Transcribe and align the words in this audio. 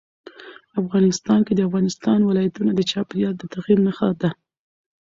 افغانستان 0.81 1.39
کې 1.45 1.53
د 1.55 1.59
افغانستان 1.67 2.19
ولايتونه 2.23 2.71
د 2.75 2.81
چاپېریال 2.91 3.33
د 3.37 3.43
تغیر 3.53 3.79
نښه 3.85 4.07
ده. 4.21 4.29